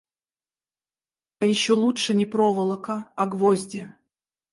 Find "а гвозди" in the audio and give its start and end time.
3.15-3.93